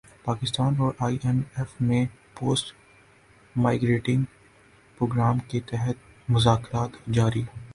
پاکستان 0.23 0.75
اور 0.79 0.91
I 0.99 1.17
M 1.23 1.41
F 1.57 1.73
میں 1.81 2.03
post 2.35 2.73
monitoring 3.55 4.23
programme 4.97 5.39
کے 5.47 5.59
تحت 5.67 6.29
مذاکرات 6.29 6.97
جاری 7.13 7.43